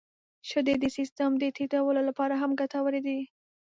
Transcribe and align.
•شیدې 0.49 0.75
د 0.79 0.85
سیستم 0.97 1.29
د 1.37 1.43
ټيټولو 1.55 1.99
لپاره 2.09 2.33
هم 2.41 2.51
ګټورې 2.61 3.01
دي. 3.07 3.19